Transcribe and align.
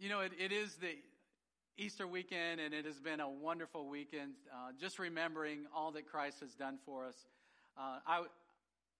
You 0.00 0.08
know, 0.08 0.20
it, 0.20 0.30
it 0.38 0.52
is 0.52 0.76
the 0.76 0.94
Easter 1.76 2.06
weekend, 2.06 2.60
and 2.60 2.72
it 2.72 2.84
has 2.84 3.00
been 3.00 3.18
a 3.18 3.28
wonderful 3.28 3.88
weekend. 3.88 4.34
Uh, 4.48 4.70
just 4.80 5.00
remembering 5.00 5.66
all 5.74 5.90
that 5.90 6.06
Christ 6.06 6.38
has 6.38 6.54
done 6.54 6.78
for 6.86 7.06
us. 7.06 7.16
Uh, 7.76 7.98
I, 8.06 8.22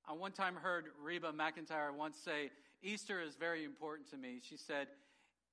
I 0.08 0.12
one 0.14 0.32
time 0.32 0.56
heard 0.56 0.86
Reba 1.00 1.30
McEntire 1.30 1.94
once 1.94 2.16
say, 2.18 2.50
Easter 2.82 3.20
is 3.20 3.36
very 3.36 3.64
important 3.64 4.10
to 4.10 4.16
me. 4.16 4.40
She 4.42 4.56
said, 4.56 4.88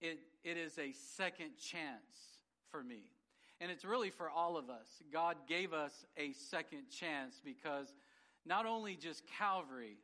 it, 0.02 0.18
it 0.44 0.58
is 0.58 0.79
a 0.79 0.92
second 0.94 1.51
chance 1.59 2.39
for 2.71 2.83
me. 2.83 3.03
And 3.62 3.69
it's 3.69 3.85
really 3.85 4.09
for 4.09 4.31
all 4.31 4.57
of 4.57 4.71
us. 4.71 4.87
God 5.13 5.35
gave 5.47 5.73
us 5.73 6.05
a 6.17 6.31
second 6.31 6.89
chance 6.89 7.39
because 7.46 7.93
not 8.47 8.65
only 8.65 8.96
just 8.96 9.21
Calvary, 9.37 9.97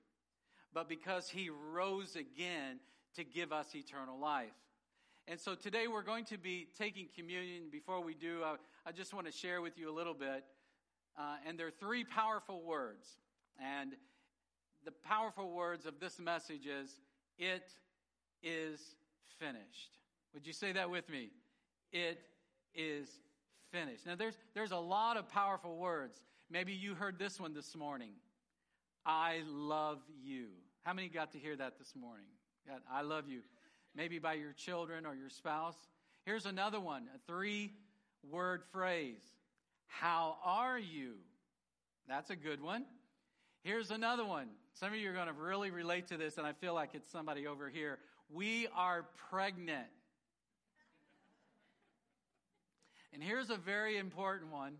but 0.71 0.87
because 0.87 1.29
He 1.29 1.49
rose 1.49 2.15
again 2.15 2.79
to 3.15 3.23
give 3.23 3.51
us 3.51 3.73
eternal 3.73 4.19
life. 4.19 4.53
And 5.31 5.39
so 5.39 5.55
today 5.55 5.87
we're 5.87 6.03
going 6.03 6.25
to 6.25 6.37
be 6.37 6.67
taking 6.77 7.07
communion. 7.15 7.69
Before 7.71 8.03
we 8.03 8.13
do, 8.13 8.41
I, 8.43 8.55
I 8.85 8.91
just 8.91 9.13
want 9.13 9.27
to 9.27 9.31
share 9.31 9.61
with 9.61 9.77
you 9.77 9.89
a 9.89 9.95
little 9.95 10.13
bit. 10.13 10.43
Uh, 11.17 11.35
and 11.47 11.57
there 11.57 11.67
are 11.67 11.71
three 11.79 12.03
powerful 12.03 12.61
words. 12.61 13.07
And 13.57 13.93
the 14.83 14.91
powerful 14.91 15.49
words 15.53 15.85
of 15.85 16.01
this 16.01 16.19
message 16.19 16.65
is, 16.65 16.99
It 17.39 17.71
is 18.43 18.81
finished. 19.39 19.99
Would 20.33 20.45
you 20.45 20.51
say 20.51 20.73
that 20.73 20.89
with 20.89 21.07
me? 21.07 21.29
It 21.93 22.19
is 22.75 23.07
finished. 23.71 24.05
Now, 24.05 24.17
there's, 24.17 24.35
there's 24.53 24.73
a 24.73 24.77
lot 24.77 25.15
of 25.15 25.29
powerful 25.29 25.77
words. 25.77 26.19
Maybe 26.49 26.73
you 26.73 26.93
heard 26.93 27.17
this 27.17 27.39
one 27.39 27.53
this 27.53 27.73
morning. 27.73 28.11
I 29.05 29.43
love 29.47 29.99
you. 30.21 30.47
How 30.83 30.91
many 30.91 31.07
got 31.07 31.31
to 31.31 31.39
hear 31.39 31.55
that 31.55 31.79
this 31.79 31.93
morning? 31.95 32.27
God, 32.67 32.81
I 32.91 33.01
love 33.03 33.29
you 33.29 33.39
maybe 33.95 34.19
by 34.19 34.33
your 34.33 34.53
children 34.53 35.05
or 35.05 35.15
your 35.15 35.29
spouse. 35.29 35.75
Here's 36.25 36.45
another 36.45 36.79
one, 36.79 37.03
a 37.15 37.19
three 37.27 37.71
word 38.29 38.63
phrase. 38.71 39.21
How 39.87 40.37
are 40.43 40.79
you? 40.79 41.13
That's 42.07 42.29
a 42.29 42.35
good 42.35 42.61
one. 42.61 42.85
Here's 43.63 43.91
another 43.91 44.25
one. 44.25 44.47
Some 44.73 44.89
of 44.89 44.95
you 44.95 45.09
are 45.09 45.13
going 45.13 45.27
to 45.27 45.33
really 45.33 45.69
relate 45.69 46.07
to 46.07 46.17
this, 46.17 46.37
and 46.37 46.47
I 46.47 46.53
feel 46.53 46.73
like 46.73 46.91
it's 46.93 47.11
somebody 47.11 47.47
over 47.47 47.69
here. 47.69 47.99
We 48.33 48.67
are 48.75 49.05
pregnant. 49.29 49.87
And 53.13 53.21
here's 53.21 53.49
a 53.49 53.57
very 53.57 53.97
important 53.97 54.51
one 54.51 54.77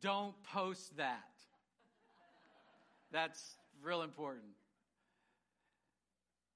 don't 0.00 0.34
post 0.52 0.96
that. 0.98 1.18
That's 3.10 3.56
real 3.82 4.02
important. 4.02 4.52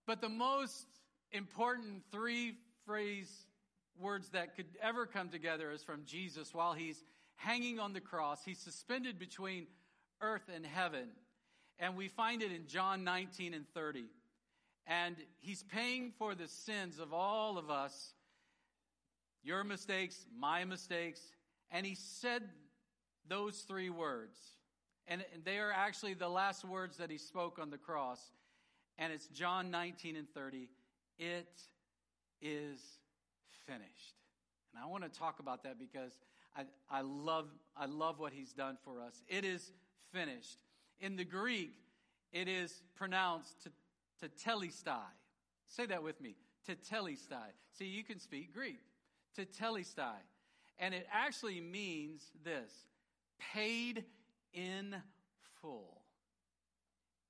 But 0.07 0.21
the 0.21 0.29
most 0.29 0.87
important 1.33 2.03
three 2.11 2.55
phrase 2.85 3.31
words 3.99 4.29
that 4.31 4.57
could 4.57 4.67
ever 4.83 5.07
come 5.07 5.29
together 5.29 5.71
is 5.71 5.83
from 5.83 6.05
Jesus 6.05 6.55
while 6.55 6.73
he's 6.73 7.03
hanging 7.37 7.79
on 7.79 7.93
the 7.93 8.01
cross. 8.01 8.45
He's 8.45 8.59
suspended 8.59 9.19
between 9.19 9.67
earth 10.21 10.51
and 10.55 10.65
heaven. 10.65 11.09
And 11.79 11.97
we 11.97 12.09
find 12.09 12.43
it 12.43 12.53
in 12.53 12.67
John 12.67 13.05
19 13.05 13.55
and 13.55 13.69
30. 13.75 14.05
And 14.87 15.17
he's 15.39 15.63
paying 15.63 16.13
for 16.19 16.35
the 16.35 16.49
sins 16.49 16.99
of 16.99 17.13
all 17.13 17.59
of 17.59 17.71
us, 17.71 18.15
your 19.43 19.63
mistakes, 19.63 20.27
my 20.37 20.65
mistakes. 20.65 21.21
And 21.71 21.87
he 21.87 21.95
said 21.95 22.43
those 23.29 23.59
three 23.61 23.91
words. 23.91 24.39
And 25.07 25.25
they 25.45 25.59
are 25.59 25.73
actually 25.73 26.15
the 26.15 26.29
last 26.29 26.65
words 26.65 26.97
that 26.97 27.11
he 27.11 27.19
spoke 27.19 27.59
on 27.59 27.71
the 27.71 27.79
cross. 27.79 28.21
And 28.99 29.13
it's 29.13 29.27
John 29.29 29.71
19 29.71 30.17
and 30.17 30.29
30. 30.31 30.69
It 31.19 31.61
is 32.41 32.81
finished. 33.67 34.15
And 34.73 34.83
I 34.83 34.87
want 34.87 35.05
to 35.05 35.19
talk 35.19 35.41
about 35.41 35.65
that 35.65 35.79
because 35.79 36.13
I, 36.57 36.63
I, 36.91 37.01
love, 37.03 37.47
I 37.77 37.87
love 37.87 38.19
what 38.19 38.33
he's 38.33 38.53
done 38.53 38.77
for 38.85 39.01
us. 39.01 39.23
It 39.29 39.45
is 39.45 39.73
finished. 40.13 40.59
In 41.01 41.17
the 41.17 41.25
Greek, 41.25 41.73
it 42.33 42.49
is 42.49 42.83
pronounced 42.95 43.69
tetelestai. 44.23 44.99
Say 45.67 45.87
that 45.87 46.03
with 46.03 46.21
me. 46.21 46.37
Tetelestai. 46.69 47.53
See, 47.77 47.87
you 47.87 48.05
can 48.05 48.19
speak 48.19 48.53
Greek. 48.53 48.81
Tetelestai. 49.37 50.17
And 50.79 50.95
it 50.95 51.07
actually 51.13 51.61
means 51.61 52.23
this 52.45 52.71
paid 53.53 54.05
in 54.53 54.95
full. 55.61 56.03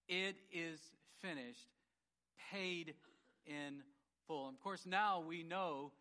It 0.09 0.37
is 0.53 0.81
finished, 1.21 1.69
paid 2.51 2.95
in 3.49 3.83
full. 4.27 4.49
Of 4.49 4.61
course, 4.61 4.87
now 4.87 5.25
we 5.27 5.43
know 5.43 5.93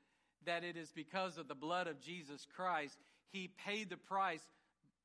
that 0.45 0.63
it 0.63 0.77
is 0.77 0.91
because 0.91 1.37
of 1.37 1.47
the 1.47 1.55
blood 1.55 1.87
of 1.87 1.99
Jesus 1.99 2.45
Christ. 2.55 2.97
He 3.31 3.49
paid 3.65 3.89
the 3.89 3.97
price 3.97 4.43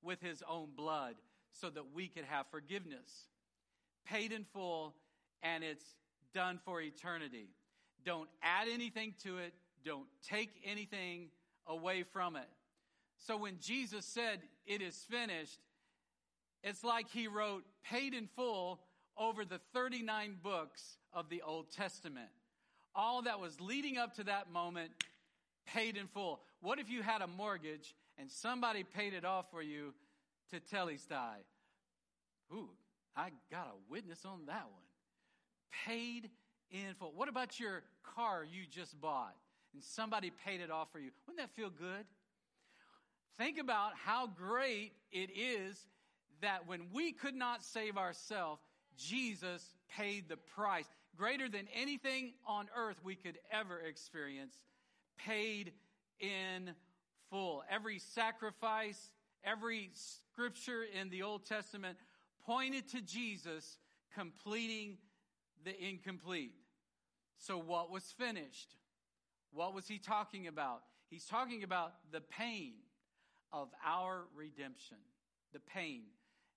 with 0.02 0.20
his 0.20 0.42
own 0.48 0.68
blood 0.76 1.14
so 1.52 1.70
that 1.70 1.94
we 1.94 2.08
could 2.08 2.24
have 2.24 2.46
forgiveness. 2.50 3.28
Paid 4.04 4.32
in 4.32 4.44
full, 4.52 4.94
and 5.42 5.62
it's 5.62 5.84
done 6.34 6.58
for 6.64 6.80
eternity. 6.80 7.48
Don't 8.04 8.28
add 8.42 8.68
anything 8.72 9.14
to 9.22 9.38
it, 9.38 9.54
don't 9.84 10.06
take 10.26 10.50
anything 10.64 11.28
away 11.66 12.02
from 12.02 12.36
it. 12.36 12.48
So 13.18 13.36
when 13.36 13.58
Jesus 13.60 14.04
said, 14.04 14.40
It 14.66 14.82
is 14.82 14.96
finished, 15.08 15.58
it's 16.62 16.84
like 16.84 17.08
he 17.10 17.26
wrote 17.26 17.64
paid 17.84 18.14
in 18.14 18.28
full 18.36 18.80
over 19.18 19.44
the 19.44 19.60
39 19.72 20.36
books 20.42 20.96
of 21.12 21.28
the 21.28 21.42
Old 21.42 21.70
Testament. 21.70 22.28
All 22.94 23.22
that 23.22 23.40
was 23.40 23.60
leading 23.60 23.98
up 23.98 24.14
to 24.16 24.24
that 24.24 24.50
moment 24.50 24.90
paid 25.66 25.96
in 25.96 26.06
full. 26.06 26.40
What 26.60 26.78
if 26.78 26.90
you 26.90 27.02
had 27.02 27.22
a 27.22 27.26
mortgage 27.26 27.94
and 28.18 28.30
somebody 28.30 28.84
paid 28.84 29.14
it 29.14 29.24
off 29.24 29.46
for 29.50 29.62
you 29.62 29.94
tetelestai? 30.52 31.36
Ooh, 32.52 32.70
I 33.16 33.30
got 33.50 33.66
a 33.66 33.92
witness 33.92 34.24
on 34.24 34.46
that 34.46 34.64
one. 34.70 34.82
Paid 35.86 36.30
in 36.70 36.94
full. 36.98 37.12
What 37.14 37.28
about 37.28 37.58
your 37.58 37.82
car 38.02 38.44
you 38.44 38.64
just 38.70 39.00
bought 39.00 39.34
and 39.72 39.82
somebody 39.82 40.30
paid 40.44 40.60
it 40.60 40.70
off 40.70 40.88
for 40.92 40.98
you? 40.98 41.10
Wouldn't 41.26 41.46
that 41.46 41.54
feel 41.54 41.70
good? 41.70 42.04
Think 43.38 43.58
about 43.58 43.92
how 44.04 44.26
great 44.26 44.92
it 45.10 45.30
is 45.34 45.86
that 46.42 46.66
when 46.66 46.88
we 46.92 47.12
could 47.12 47.34
not 47.34 47.62
save 47.62 47.96
ourselves, 47.96 48.60
Jesus 48.96 49.64
paid 49.96 50.28
the 50.28 50.36
price, 50.36 50.86
greater 51.16 51.48
than 51.48 51.68
anything 51.74 52.32
on 52.46 52.68
earth 52.76 53.00
we 53.04 53.14
could 53.14 53.38
ever 53.50 53.78
experience, 53.78 54.54
paid 55.18 55.72
in 56.20 56.74
full. 57.30 57.62
Every 57.70 57.98
sacrifice, 57.98 59.10
every 59.44 59.90
scripture 59.94 60.84
in 60.98 61.10
the 61.10 61.22
Old 61.22 61.46
Testament 61.46 61.98
pointed 62.46 62.88
to 62.90 63.00
Jesus 63.00 63.78
completing 64.14 64.98
the 65.64 65.78
incomplete. 65.84 66.52
So, 67.38 67.58
what 67.58 67.90
was 67.90 68.04
finished? 68.04 68.76
What 69.52 69.74
was 69.74 69.86
he 69.86 69.98
talking 69.98 70.46
about? 70.46 70.82
He's 71.08 71.26
talking 71.26 71.62
about 71.62 71.92
the 72.10 72.20
pain 72.20 72.72
of 73.52 73.68
our 73.84 74.24
redemption. 74.34 74.96
The 75.52 75.60
pain. 75.60 76.04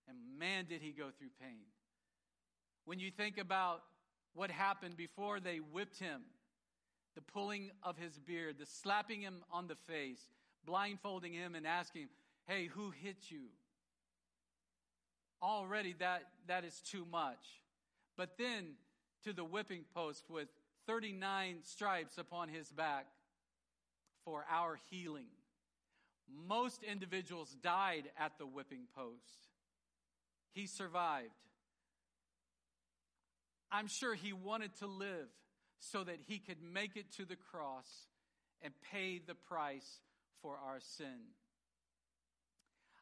And 0.07 0.18
man, 0.40 0.66
did 0.69 0.81
he 0.81 0.91
go 0.91 1.09
through 1.18 1.29
pain. 1.41 1.66
When 2.85 3.00
you 3.00 3.12
think 3.12 3.38
about 3.38 3.81
what 4.34 4.51
happened 4.51 4.97
before 4.97 5.40
they 5.40 5.57
whipped 5.57 6.00
him, 6.00 6.22
the 7.16 7.22
pulling 7.22 7.72
of 7.81 7.97
his 7.97 8.19
beard, 8.19 8.57
the 8.59 8.66
slapping 8.66 9.22
him 9.22 9.44
on 9.51 9.68
the 9.68 9.75
face, 9.75 10.22
blindfolding 10.66 11.34
him 11.34 11.56
and 11.56 11.66
asking, 11.66 12.09
Hey, 12.47 12.68
who 12.68 12.91
hit 12.91 13.18
you? 13.29 13.47
Already 15.41 15.95
that, 16.00 16.24
that 16.47 16.63
is 16.63 16.81
too 16.81 17.06
much. 17.09 17.62
But 18.18 18.38
then 18.38 18.75
to 19.24 19.34
the 19.34 19.44
whipping 19.44 19.85
post 19.94 20.25
with 20.29 20.47
39 20.88 21.57
stripes 21.63 22.18
upon 22.18 22.50
his 22.50 22.72
back 22.72 23.07
for 24.24 24.45
our 24.50 24.80
healing. 24.89 25.27
Most 26.48 26.83
individuals 26.83 27.56
died 27.62 28.10
at 28.18 28.38
the 28.38 28.45
whipping 28.45 28.88
post. 28.95 29.50
He 30.54 30.68
survived. 30.68 31.30
I'm 33.75 33.88
sure 33.88 34.16
he 34.16 34.31
wanted 34.31 34.74
to 34.77 34.88
live 34.88 35.27
so 35.80 36.01
that 36.06 36.19
he 36.27 36.39
could 36.39 36.63
make 36.63 36.95
it 36.95 37.12
to 37.18 37.25
the 37.25 37.36
cross 37.36 38.07
and 38.62 38.74
pay 38.89 39.19
the 39.19 39.36
price 39.36 40.00
for 40.42 40.57
our 40.66 40.80
sin. 40.80 41.33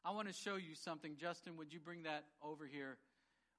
I 0.04 0.12
want 0.16 0.30
to 0.30 0.34
show 0.34 0.56
you 0.56 0.74
something. 0.74 1.16
Justin, 1.16 1.58
would 1.58 1.72
you 1.72 1.80
bring 1.80 2.04
that 2.04 2.24
over 2.42 2.66
here? 2.66 2.98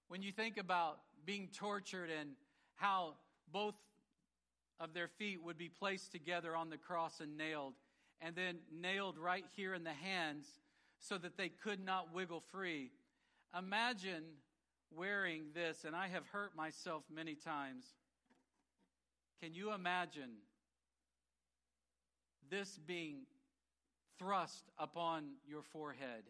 When 0.08 0.22
you 0.22 0.32
think 0.32 0.56
about 0.58 0.98
being 1.24 1.50
tortured 1.56 2.10
and 2.10 2.30
how 2.74 3.14
both 3.52 3.76
of 4.80 4.92
their 4.92 5.06
feet 5.06 5.40
would 5.40 5.56
be 5.56 5.68
placed 5.68 6.10
together 6.10 6.56
on 6.56 6.68
the 6.68 6.78
cross 6.78 7.20
and 7.20 7.38
nailed, 7.38 7.74
and 8.20 8.34
then 8.34 8.56
nailed 8.72 9.18
right 9.18 9.44
here 9.54 9.72
in 9.72 9.84
the 9.84 9.90
hands 9.90 10.46
so 10.98 11.16
that 11.18 11.36
they 11.36 11.48
could 11.48 11.78
not 11.78 12.12
wiggle 12.12 12.42
free. 12.50 12.90
Imagine 13.56 14.24
wearing 14.96 15.46
this, 15.54 15.84
and 15.84 15.94
I 15.94 16.08
have 16.08 16.26
hurt 16.26 16.56
myself 16.56 17.02
many 17.14 17.34
times. 17.34 17.84
Can 19.42 19.54
you 19.54 19.72
imagine 19.72 20.30
this 22.50 22.78
being 22.86 23.26
thrust 24.18 24.70
upon 24.78 25.24
your 25.46 25.62
forehead 25.62 26.24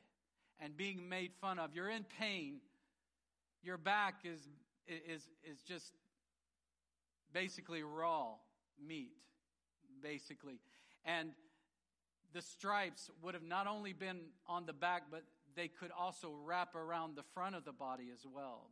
and 0.61 0.77
being 0.77 1.09
made 1.09 1.33
fun 1.41 1.59
of. 1.59 1.75
You're 1.75 1.91
in 1.91 2.05
pain. 2.19 2.61
Your 3.63 3.77
back 3.77 4.21
is, 4.25 4.41
is, 4.87 5.29
is 5.45 5.63
just 5.67 5.93
basically 7.33 7.83
raw 7.83 8.35
meat, 8.87 9.13
basically. 10.03 10.61
And 11.05 11.31
the 12.33 12.43
stripes 12.43 13.11
would 13.23 13.35
have 13.35 13.43
not 13.43 13.67
only 13.67 13.93
been 13.93 14.21
on 14.47 14.67
the 14.67 14.73
back, 14.73 15.05
but 15.11 15.23
they 15.57 15.69
could 15.69 15.91
also 15.97 16.35
wrap 16.45 16.75
around 16.75 17.17
the 17.17 17.23
front 17.35 17.55
of 17.55 17.65
the 17.65 17.73
body 17.73 18.09
as 18.13 18.25
well 18.27 18.71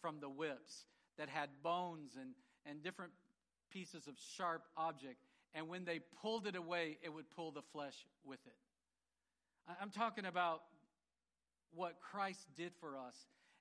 from 0.00 0.20
the 0.20 0.28
whips 0.28 0.86
that 1.18 1.28
had 1.28 1.48
bones 1.62 2.12
and, 2.18 2.30
and 2.66 2.82
different 2.82 3.12
pieces 3.70 4.06
of 4.06 4.14
sharp 4.36 4.62
object. 4.76 5.16
And 5.54 5.68
when 5.68 5.84
they 5.84 6.00
pulled 6.22 6.46
it 6.46 6.56
away, 6.56 6.98
it 7.02 7.12
would 7.12 7.30
pull 7.30 7.50
the 7.50 7.62
flesh 7.72 8.06
with 8.24 8.40
it. 8.46 8.54
I'm 9.80 9.90
talking 9.90 10.24
about 10.24 10.62
what 11.72 12.00
Christ 12.00 12.48
did 12.56 12.72
for 12.80 12.96
us, 12.96 13.14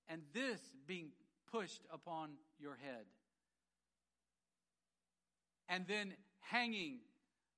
and 0.08 0.22
this 0.34 0.60
being 0.88 1.10
pushed 1.52 1.82
upon 1.92 2.32
your 2.60 2.76
head. 2.76 3.06
And 5.68 5.86
then 5.88 6.14
hanging, 6.40 7.00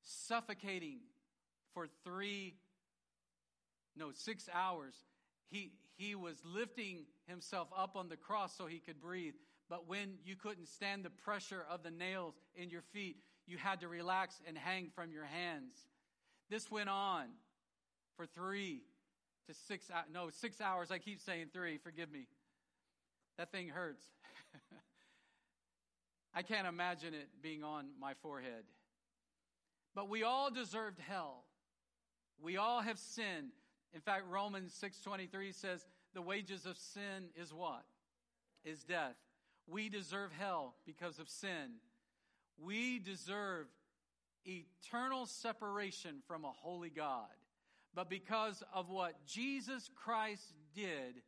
suffocating 0.01 1.00
for 1.74 1.88
three, 2.04 2.56
no, 3.96 4.12
six 4.14 4.48
hours. 4.54 4.96
He, 5.50 5.74
he 5.98 6.16
was 6.16 6.38
lifting 6.46 7.06
himself 7.28 7.68
up 7.78 7.96
on 7.96 8.10
the 8.10 8.18
cross 8.18 8.56
so 8.56 8.66
he 8.66 8.80
could 8.80 9.00
breathe. 9.00 9.34
But 9.70 9.88
when 9.88 10.16
you 10.26 10.36
couldn't 10.36 10.68
stand 10.68 11.06
the 11.06 11.10
pressure 11.10 11.66
of 11.70 11.84
the 11.84 11.92
nails 11.92 12.36
in 12.56 12.70
your 12.70 12.82
feet, 12.94 13.18
you 13.48 13.58
had 13.58 13.82
to 13.82 13.88
relax 13.88 14.42
and 14.48 14.58
hang 14.58 14.90
from 14.94 15.12
your 15.12 15.26
hands. 15.26 15.74
This 16.50 16.70
went 16.70 16.90
on 16.90 17.28
for 18.18 18.26
three 18.26 18.82
to 19.48 19.54
six, 19.54 19.90
no, 20.14 20.30
six 20.30 20.62
hours. 20.62 20.92
I 20.92 20.98
keep 20.98 21.22
saying 21.22 21.48
three. 21.54 21.78
Forgive 21.78 22.12
me. 22.12 22.28
That 23.38 23.52
thing 23.52 23.70
hurts. 23.70 24.04
I 26.34 26.42
can't 26.42 26.68
imagine 26.68 27.14
it 27.14 27.30
being 27.42 27.64
on 27.64 27.88
my 28.00 28.14
forehead. 28.22 28.64
But 29.96 30.10
we 30.10 30.24
all 30.24 30.52
deserved 30.52 31.00
hell. 31.00 31.44
We 32.42 32.58
all 32.58 32.82
have 32.82 32.98
sinned. 32.98 33.52
In 33.94 34.02
fact, 34.02 34.26
Romans 34.28 34.74
6:23 34.74 35.52
says 35.52 35.86
the 36.14 36.22
wages 36.22 36.66
of 36.66 36.78
sin 36.78 37.30
is 37.36 37.54
what? 37.54 37.86
Is 38.64 38.84
death. 38.84 39.18
We 39.68 39.90
deserve 39.90 40.32
hell 40.32 40.76
because 40.86 41.20
of 41.20 41.30
sin. 41.30 41.80
We 42.58 43.00
deserve 43.00 43.68
eternal 44.46 45.26
separation 45.26 46.22
from 46.28 46.46
a 46.46 46.52
holy 46.52 46.90
God. 46.90 47.30
But 47.94 48.10
because 48.10 48.64
of 48.74 48.90
what 48.90 49.26
Jesus 49.26 49.90
Christ 49.96 50.54
did 50.74 51.22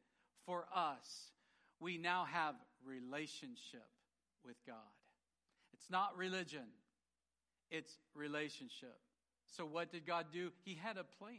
for 0.46 0.66
us, 0.74 1.32
we 1.80 1.98
now 1.98 2.26
have 2.26 2.56
relationship 2.86 3.88
with 4.46 4.56
God. 4.66 4.76
It's 5.74 5.90
not 5.90 6.18
religion, 6.18 6.68
it's 7.70 7.98
relationship. 8.14 8.98
So, 9.46 9.66
what 9.66 9.92
did 9.92 10.06
God 10.06 10.28
do? 10.32 10.52
He 10.64 10.76
had 10.76 10.98
a 10.98 11.04
plan. 11.04 11.36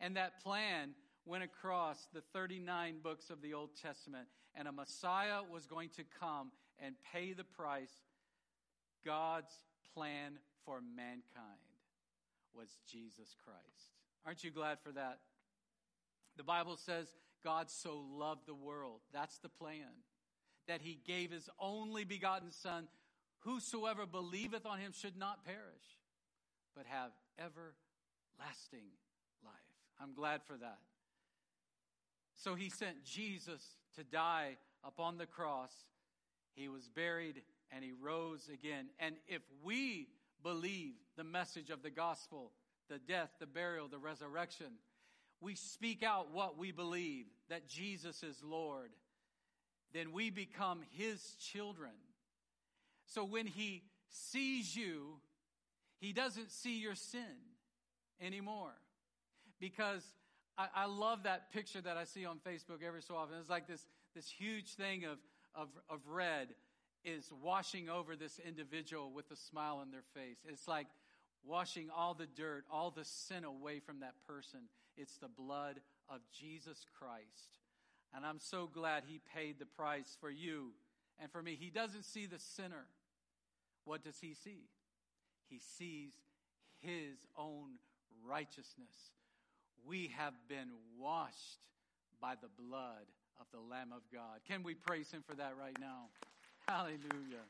And 0.00 0.16
that 0.16 0.42
plan 0.42 0.90
went 1.24 1.44
across 1.44 2.08
the 2.12 2.22
39 2.32 2.96
books 3.02 3.30
of 3.30 3.42
the 3.42 3.54
Old 3.54 3.70
Testament, 3.80 4.28
and 4.54 4.66
a 4.66 4.72
Messiah 4.72 5.40
was 5.50 5.66
going 5.66 5.90
to 5.96 6.04
come 6.20 6.50
and 6.78 6.94
pay 7.12 7.32
the 7.32 7.44
price. 7.44 7.92
God's 9.04 9.52
plan 9.94 10.38
for 10.64 10.80
mankind 10.80 11.24
was 12.54 12.68
Jesus 12.90 13.34
Christ. 13.44 13.92
Aren't 14.24 14.44
you 14.44 14.50
glad 14.50 14.78
for 14.80 14.92
that? 14.92 15.18
The 16.36 16.42
Bible 16.44 16.76
says 16.76 17.08
God 17.44 17.70
so 17.70 18.02
loved 18.16 18.46
the 18.46 18.54
world. 18.54 19.00
That's 19.12 19.38
the 19.38 19.48
plan. 19.48 20.04
That 20.66 20.80
he 20.82 20.98
gave 21.06 21.30
his 21.30 21.48
only 21.58 22.04
begotten 22.04 22.52
Son. 22.52 22.88
Whosoever 23.40 24.06
believeth 24.06 24.66
on 24.66 24.78
him 24.78 24.92
should 24.92 25.16
not 25.16 25.44
perish, 25.44 25.98
but 26.76 26.86
have 26.86 27.10
everlasting. 27.38 28.90
I'm 30.00 30.14
glad 30.14 30.42
for 30.42 30.56
that. 30.56 30.78
So 32.34 32.54
he 32.54 32.70
sent 32.70 33.04
Jesus 33.04 33.62
to 33.96 34.04
die 34.04 34.56
upon 34.84 35.18
the 35.18 35.26
cross. 35.26 35.72
He 36.54 36.68
was 36.68 36.88
buried 36.88 37.42
and 37.72 37.84
he 37.84 37.92
rose 37.92 38.48
again. 38.52 38.86
And 38.98 39.16
if 39.26 39.42
we 39.64 40.08
believe 40.42 40.94
the 41.16 41.24
message 41.24 41.70
of 41.70 41.82
the 41.82 41.90
gospel, 41.90 42.52
the 42.88 42.98
death, 42.98 43.30
the 43.40 43.46
burial, 43.46 43.88
the 43.88 43.98
resurrection, 43.98 44.78
we 45.40 45.54
speak 45.54 46.02
out 46.02 46.32
what 46.32 46.58
we 46.58 46.72
believe 46.72 47.26
that 47.48 47.68
Jesus 47.68 48.22
is 48.22 48.42
Lord, 48.42 48.90
then 49.92 50.12
we 50.12 50.30
become 50.30 50.80
his 50.96 51.20
children. 51.40 51.92
So 53.06 53.24
when 53.24 53.46
he 53.46 53.82
sees 54.10 54.76
you, 54.76 55.16
he 56.00 56.12
doesn't 56.12 56.50
see 56.50 56.78
your 56.78 56.94
sin 56.94 57.22
anymore. 58.20 58.74
Because 59.60 60.02
I, 60.56 60.68
I, 60.74 60.86
love 60.86 61.24
that 61.24 61.52
picture 61.52 61.80
that 61.80 61.96
I 61.96 62.04
see 62.04 62.24
on 62.24 62.38
Facebook 62.38 62.82
every 62.86 63.02
so 63.02 63.16
often. 63.16 63.36
It's 63.40 63.50
like 63.50 63.66
this, 63.66 63.86
this 64.14 64.28
huge 64.28 64.74
thing 64.74 65.04
of, 65.04 65.18
of, 65.54 65.68
of 65.88 66.00
red 66.08 66.48
is 67.04 67.30
washing 67.42 67.88
over 67.88 68.16
this 68.16 68.40
individual 68.46 69.12
with 69.12 69.30
a 69.30 69.36
smile 69.36 69.78
on 69.80 69.90
their 69.90 70.04
face. 70.14 70.38
It's 70.48 70.68
like 70.68 70.86
washing 71.44 71.88
all 71.94 72.14
the 72.14 72.26
dirt, 72.26 72.64
all 72.70 72.90
the 72.90 73.04
sin 73.04 73.44
away 73.44 73.80
from 73.80 74.00
that 74.00 74.14
person. 74.26 74.60
It's 74.96 75.16
the 75.18 75.28
blood 75.28 75.80
of 76.08 76.20
Jesus 76.38 76.84
Christ. 76.98 77.58
And 78.14 78.24
I'm 78.24 78.40
so 78.40 78.68
glad 78.72 79.04
he 79.06 79.20
paid 79.34 79.58
the 79.58 79.66
price 79.66 80.16
for 80.20 80.30
you 80.30 80.72
and 81.20 81.30
for 81.30 81.42
me. 81.42 81.56
He 81.60 81.70
doesn't 81.70 82.04
see 82.04 82.26
the 82.26 82.38
sinner. 82.38 82.86
What 83.84 84.02
does 84.02 84.18
he 84.20 84.34
see? 84.34 84.68
He 85.48 85.58
sees 85.58 86.12
his 86.80 87.26
own 87.36 87.78
righteousness. 88.26 89.12
We 89.86 90.10
have 90.16 90.34
been 90.48 90.70
washed 90.98 91.60
by 92.20 92.34
the 92.34 92.48
blood 92.62 93.06
of 93.40 93.46
the 93.52 93.60
Lamb 93.60 93.92
of 93.94 94.02
God. 94.12 94.40
Can 94.46 94.62
we 94.62 94.74
praise 94.74 95.10
him 95.10 95.22
for 95.26 95.34
that 95.36 95.54
right 95.58 95.76
now? 95.80 96.08
Hallelujah. 96.66 97.44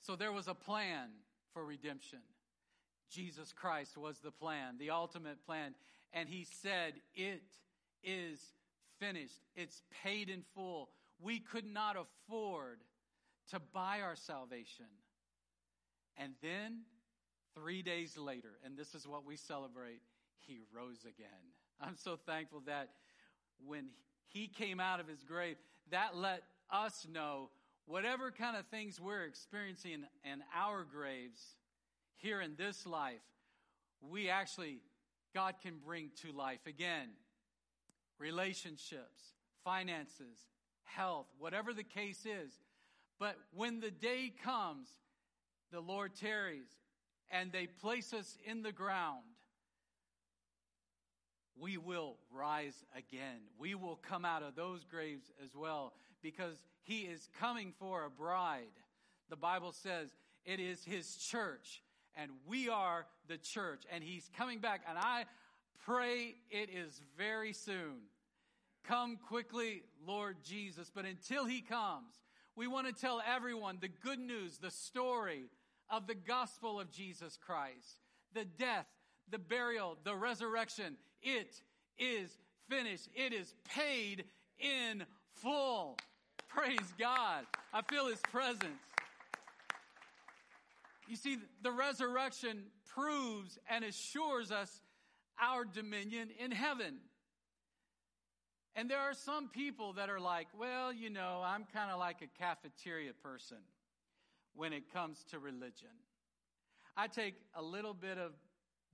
So 0.00 0.16
there 0.16 0.32
was 0.32 0.48
a 0.48 0.54
plan 0.54 1.10
for 1.52 1.64
redemption. 1.64 2.18
Jesus 3.10 3.52
Christ 3.52 3.96
was 3.96 4.18
the 4.18 4.30
plan, 4.30 4.76
the 4.78 4.90
ultimate 4.90 5.44
plan. 5.44 5.74
And 6.12 6.28
he 6.28 6.46
said, 6.62 6.94
It 7.14 7.42
is 8.02 8.40
finished. 8.98 9.40
It's 9.54 9.82
paid 10.02 10.28
in 10.28 10.42
full. 10.54 10.88
We 11.20 11.38
could 11.38 11.66
not 11.66 11.96
afford 11.96 12.78
to 13.50 13.60
buy 13.72 14.00
our 14.00 14.16
salvation. 14.16 14.86
And 16.16 16.32
then, 16.42 16.80
three 17.54 17.82
days 17.82 18.16
later, 18.16 18.58
and 18.64 18.76
this 18.76 18.94
is 18.94 19.06
what 19.06 19.24
we 19.24 19.36
celebrate, 19.36 20.00
he 20.46 20.62
rose 20.74 21.04
again. 21.04 21.28
I'm 21.80 21.96
so 21.96 22.16
thankful 22.16 22.62
that 22.66 22.90
when 23.64 23.86
he 24.28 24.48
came 24.48 24.80
out 24.80 25.00
of 25.00 25.08
his 25.08 25.22
grave, 25.22 25.56
that 25.90 26.16
let 26.16 26.42
us 26.70 27.06
know 27.12 27.50
whatever 27.86 28.30
kind 28.30 28.56
of 28.56 28.66
things 28.66 29.00
we're 29.00 29.24
experiencing 29.24 30.04
in 30.24 30.42
our 30.54 30.84
graves 30.84 31.40
here 32.16 32.40
in 32.40 32.54
this 32.56 32.86
life, 32.86 33.20
we 34.00 34.28
actually, 34.28 34.78
God 35.34 35.54
can 35.62 35.74
bring 35.84 36.10
to 36.22 36.32
life 36.32 36.66
again. 36.66 37.08
Relationships, 38.18 39.34
finances, 39.64 40.38
health, 40.84 41.26
whatever 41.38 41.72
the 41.72 41.84
case 41.84 42.24
is. 42.24 42.52
But 43.18 43.36
when 43.54 43.80
the 43.80 43.90
day 43.90 44.32
comes, 44.44 44.88
the 45.72 45.80
Lord 45.80 46.14
tarries 46.14 46.68
and 47.32 47.50
they 47.50 47.66
place 47.66 48.12
us 48.12 48.36
in 48.44 48.62
the 48.62 48.72
ground, 48.72 49.22
we 51.58 51.78
will 51.78 52.16
rise 52.30 52.84
again. 52.96 53.40
We 53.58 53.74
will 53.74 53.96
come 53.96 54.24
out 54.24 54.42
of 54.42 54.54
those 54.54 54.84
graves 54.84 55.30
as 55.42 55.56
well 55.56 55.94
because 56.22 56.62
he 56.82 57.00
is 57.00 57.28
coming 57.40 57.72
for 57.78 58.04
a 58.04 58.10
bride. 58.10 58.62
The 59.30 59.36
Bible 59.36 59.72
says 59.72 60.10
it 60.44 60.60
is 60.60 60.84
his 60.84 61.16
church 61.16 61.82
and 62.16 62.30
we 62.46 62.68
are 62.68 63.06
the 63.28 63.38
church 63.38 63.84
and 63.90 64.04
he's 64.04 64.30
coming 64.36 64.58
back 64.58 64.82
and 64.88 64.98
I 64.98 65.24
pray 65.84 66.34
it 66.50 66.68
is 66.70 67.00
very 67.16 67.52
soon. 67.52 68.02
Come 68.84 69.16
quickly, 69.16 69.82
Lord 70.06 70.36
Jesus. 70.42 70.90
But 70.92 71.04
until 71.04 71.46
he 71.46 71.60
comes, 71.60 72.14
we 72.56 72.66
want 72.66 72.88
to 72.88 72.92
tell 72.92 73.22
everyone 73.26 73.78
the 73.80 73.88
good 73.88 74.18
news, 74.18 74.58
the 74.58 74.70
story 74.70 75.44
of 75.92 76.06
the 76.06 76.14
gospel 76.14 76.80
of 76.80 76.90
Jesus 76.90 77.38
Christ, 77.46 78.00
the 78.34 78.46
death, 78.46 78.86
the 79.30 79.38
burial, 79.38 79.98
the 80.04 80.16
resurrection. 80.16 80.96
It 81.22 81.54
is 81.98 82.36
finished. 82.68 83.08
It 83.14 83.34
is 83.34 83.54
paid 83.76 84.24
in 84.58 85.04
full. 85.34 85.98
Praise 86.48 86.92
God. 86.98 87.44
I 87.72 87.82
feel 87.82 88.06
his 88.06 88.20
presence. 88.32 88.80
You 91.06 91.16
see, 91.16 91.36
the 91.62 91.70
resurrection 91.70 92.62
proves 92.94 93.58
and 93.68 93.84
assures 93.84 94.50
us 94.50 94.80
our 95.40 95.64
dominion 95.64 96.30
in 96.38 96.50
heaven. 96.50 96.96
And 98.74 98.90
there 98.90 99.00
are 99.00 99.12
some 99.12 99.48
people 99.48 99.94
that 99.94 100.08
are 100.08 100.20
like, 100.20 100.46
well, 100.58 100.90
you 100.90 101.10
know, 101.10 101.42
I'm 101.44 101.64
kind 101.74 101.90
of 101.90 101.98
like 101.98 102.22
a 102.22 102.38
cafeteria 102.42 103.12
person 103.22 103.58
when 104.54 104.72
it 104.72 104.92
comes 104.92 105.24
to 105.30 105.38
religion. 105.38 105.88
I 106.96 107.06
take 107.06 107.34
a 107.54 107.62
little 107.62 107.94
bit 107.94 108.18
of 108.18 108.32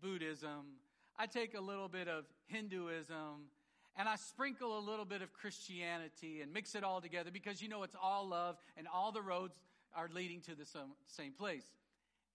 Buddhism, 0.00 0.76
I 1.18 1.26
take 1.26 1.54
a 1.54 1.60
little 1.60 1.88
bit 1.88 2.06
of 2.06 2.24
Hinduism, 2.46 3.50
and 3.96 4.08
I 4.08 4.14
sprinkle 4.14 4.78
a 4.78 4.80
little 4.80 5.04
bit 5.04 5.22
of 5.22 5.32
Christianity 5.32 6.40
and 6.40 6.52
mix 6.52 6.76
it 6.76 6.84
all 6.84 7.00
together 7.00 7.30
because 7.32 7.60
you 7.60 7.68
know 7.68 7.82
it's 7.82 7.96
all 8.00 8.28
love 8.28 8.56
and 8.76 8.86
all 8.86 9.10
the 9.10 9.22
roads 9.22 9.56
are 9.94 10.08
leading 10.12 10.40
to 10.42 10.54
the 10.54 10.64
same 11.08 11.32
place. 11.32 11.66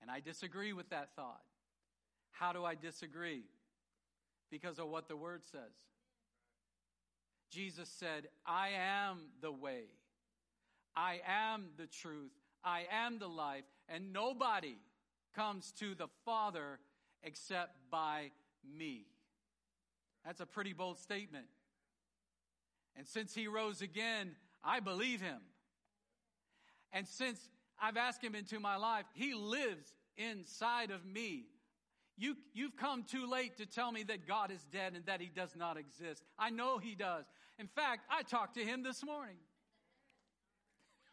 And 0.01 0.12
I 0.12 0.20
disagree 0.20 0.74
with 0.74 0.89
that 0.89 1.10
thought. 1.15 1.42
How 2.32 2.51
do 2.51 2.65
I 2.65 2.75
disagree? 2.75 3.44
Because 4.51 4.77
of 4.77 4.89
what 4.89 5.08
the 5.08 5.15
word 5.15 5.44
says. 5.50 5.72
Jesus 7.50 7.88
said, 7.88 8.27
I 8.46 8.70
am 8.75 9.20
the 9.42 9.51
way, 9.51 9.84
I 10.96 11.22
am 11.25 11.68
the 11.77 11.86
truth, 11.86 12.32
I 12.63 12.86
am 12.91 13.20
the 13.20 13.27
life, 13.27 13.65
and 13.89 14.13
nobody 14.13 14.77
comes 15.36 15.72
to 15.79 15.96
the 15.96 16.08
Father 16.25 16.79
except 17.24 17.75
by 17.89 18.32
me. 18.77 19.05
That's 20.25 20.39
a 20.39 20.46
pretty 20.46 20.74
bold 20.74 21.00
statement. 21.00 21.46
And 22.96 23.08
since 23.08 23.34
he 23.34 23.48
rose 23.48 23.82
again, 23.82 24.36
I 24.63 24.79
believe 24.79 25.22
him. 25.22 25.39
And 26.91 27.08
since 27.08 27.39
I've 27.82 27.98
asked 27.98 28.24
him 28.24 28.36
into 28.36 28.60
my 28.60 28.75
life, 28.75 29.05
he 29.13 29.34
lives 29.34 29.93
inside 30.17 30.91
of 30.91 31.05
me. 31.05 31.46
You, 32.15 32.36
you've 32.53 32.77
come 32.77 33.03
too 33.03 33.27
late 33.27 33.58
to 33.58 33.65
tell 33.65 33.91
me 33.91 34.03
that 34.03 34.27
God 34.27 34.51
is 34.51 34.63
dead 34.72 34.93
and 34.96 35.05
that 35.08 35.20
he 35.20 35.32
does 35.34 35.55
not 35.55 35.77
exist. 35.77 36.24
I 36.38 36.51
know 36.51 36.77
he 36.77 36.93
does. 36.93 37.25
In 37.58 37.67
fact, 37.67 38.01
I 38.10 38.22
talked 38.22 38.55
to 38.55 38.63
him 38.63 38.84
this 38.84 39.03
morning. 39.03 39.38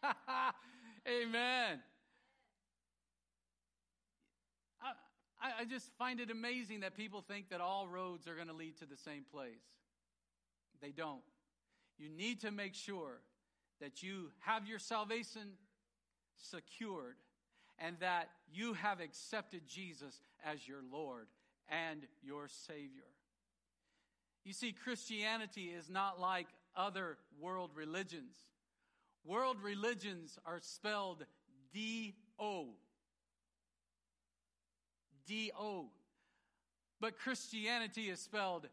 Amen. 1.11 1.81
I, 5.43 5.62
I 5.62 5.64
just 5.64 5.90
find 5.99 6.21
it 6.21 6.31
amazing 6.31 6.81
that 6.81 6.97
people 6.97 7.23
think 7.26 7.49
that 7.50 7.61
all 7.61 7.88
roads 7.88 8.29
are 8.29 8.35
going 8.35 8.49
to 8.49 8.55
lead 8.55 8.76
to 8.79 8.87
the 8.87 8.97
same 8.97 9.25
place. 9.33 9.64
They 10.81 10.90
don't. 10.90 11.23
You 11.99 12.09
need 12.09 12.40
to 12.43 12.50
make 12.50 12.75
sure 12.75 13.21
that 13.81 14.02
you 14.02 14.31
have 14.40 14.67
your 14.67 14.79
salvation 14.79 15.52
secured 16.37 17.17
and 17.79 17.97
that 18.00 18.29
you 18.52 18.75
have 18.75 19.00
accepted 19.00 19.62
Jesus 19.67 20.21
as 20.45 20.67
your 20.69 20.81
Lord 20.93 21.26
and 21.69 22.02
your 22.23 22.49
Savior. 22.49 23.09
You 24.45 24.52
see, 24.52 24.73
Christianity 24.73 25.67
is 25.67 25.88
not 25.90 26.21
like 26.21 26.47
other 26.76 27.19
world 27.40 27.71
religions. 27.75 28.37
World 29.25 29.59
religions 29.62 30.39
are 30.47 30.61
spelled 30.61 31.25
D 31.73 32.15
O. 32.39 32.71
D 35.27 35.53
O. 35.59 35.91
But 37.00 37.19
Christianity 37.19 38.11
is 38.11 38.21
spelled 38.21 38.69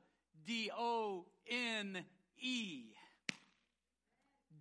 D 0.46 0.72
O 0.78 1.26
N 1.50 2.00
E. 2.40 2.84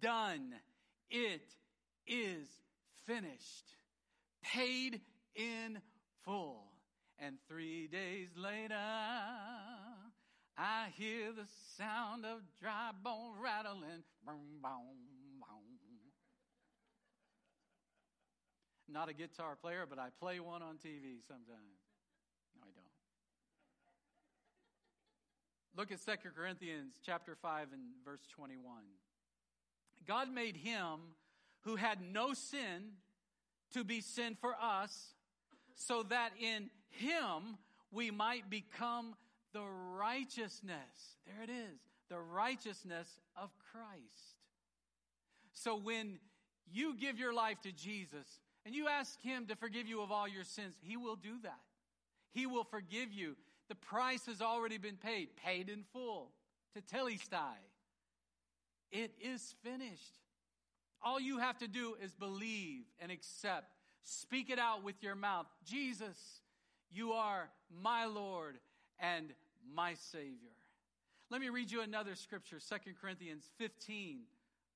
Done. 0.00 0.54
It 1.10 1.48
is 2.06 2.48
finished. 3.06 3.74
Paid 4.42 5.00
in 5.34 5.78
full. 6.24 6.64
And 7.18 7.36
three 7.48 7.86
days 7.86 8.28
later, 8.36 8.74
I 10.58 10.88
hear 10.96 11.32
the 11.32 11.46
sound 11.78 12.26
of 12.26 12.40
dry 12.60 12.90
bone 13.02 13.32
rattling. 13.42 14.04
Boom, 14.24 14.60
boom. 14.62 15.15
Not 18.88 19.08
a 19.08 19.12
guitar 19.12 19.56
player, 19.60 19.84
but 19.88 19.98
I 19.98 20.08
play 20.20 20.38
one 20.40 20.62
on 20.62 20.76
TV 20.76 21.20
sometimes. 21.26 21.80
No, 22.56 22.62
I 22.62 22.70
don't. 22.74 22.86
Look 25.76 25.90
at 25.92 26.04
2 26.04 26.30
Corinthians 26.30 26.94
chapter 27.04 27.34
5 27.34 27.72
and 27.72 27.82
verse 28.04 28.26
21. 28.34 28.62
God 30.06 30.32
made 30.32 30.56
him 30.56 31.14
who 31.62 31.76
had 31.76 31.98
no 32.00 32.32
sin 32.32 32.92
to 33.72 33.82
be 33.82 34.00
sin 34.00 34.36
for 34.40 34.54
us, 34.54 35.14
so 35.74 36.04
that 36.04 36.30
in 36.40 36.70
him 36.90 37.58
we 37.90 38.12
might 38.12 38.48
become 38.48 39.16
the 39.52 39.64
righteousness. 39.96 41.16
There 41.26 41.42
it 41.42 41.50
is, 41.50 41.80
the 42.08 42.20
righteousness 42.20 43.08
of 43.36 43.50
Christ. 43.72 44.36
So 45.52 45.76
when 45.76 46.20
you 46.70 46.96
give 46.96 47.18
your 47.18 47.34
life 47.34 47.60
to 47.62 47.72
Jesus 47.72 48.26
and 48.66 48.74
you 48.74 48.88
ask 48.88 49.22
him 49.22 49.46
to 49.46 49.54
forgive 49.54 49.86
you 49.86 50.02
of 50.02 50.10
all 50.10 50.26
your 50.26 50.42
sins, 50.42 50.74
he 50.82 50.96
will 50.96 51.14
do 51.14 51.38
that. 51.44 51.60
He 52.32 52.46
will 52.46 52.64
forgive 52.64 53.12
you. 53.12 53.36
The 53.68 53.76
price 53.76 54.26
has 54.26 54.42
already 54.42 54.76
been 54.76 54.96
paid, 54.96 55.28
paid 55.36 55.68
in 55.68 55.84
full 55.92 56.32
tetelestai. 56.76 57.54
It 58.90 59.12
is 59.20 59.54
finished. 59.62 60.18
All 61.00 61.20
you 61.20 61.38
have 61.38 61.58
to 61.58 61.68
do 61.68 61.96
is 62.02 62.12
believe 62.14 62.82
and 62.98 63.12
accept. 63.12 63.66
Speak 64.02 64.50
it 64.50 64.58
out 64.58 64.82
with 64.82 65.00
your 65.00 65.14
mouth. 65.14 65.46
Jesus, 65.64 66.40
you 66.90 67.12
are 67.12 67.48
my 67.82 68.06
Lord 68.06 68.56
and 68.98 69.28
my 69.74 69.94
Savior. 69.94 70.56
Let 71.30 71.40
me 71.40 71.50
read 71.50 71.70
you 71.70 71.82
another 71.82 72.16
scripture, 72.16 72.58
2 72.58 72.76
Corinthians 73.00 73.48
15, 73.58 74.18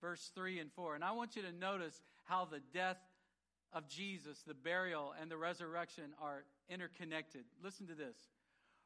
verse 0.01 0.31
3 0.35 0.61
and 0.61 0.73
4. 0.73 0.95
And 0.95 1.03
I 1.03 1.11
want 1.11 1.35
you 1.35 1.43
to 1.43 1.53
notice 1.53 2.01
how 2.25 2.45
the 2.45 2.61
death 2.73 2.99
of 3.73 3.89
Jesus, 3.89 4.43
the 4.47 4.55
burial, 4.55 5.15
and 5.21 5.31
the 5.31 5.37
resurrection 5.37 6.13
are 6.21 6.45
interconnected. 6.69 7.45
Listen 7.63 7.87
to 7.87 7.95
this. 7.95 8.17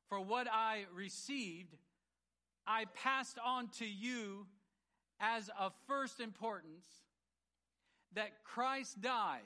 For 0.08 0.20
what 0.20 0.46
I 0.50 0.84
received, 0.94 1.74
I 2.66 2.84
passed 2.94 3.38
on 3.44 3.68
to 3.78 3.86
you 3.86 4.46
as 5.20 5.50
of 5.58 5.72
first 5.86 6.20
importance 6.20 6.84
that 8.14 8.44
Christ 8.44 9.00
died. 9.00 9.40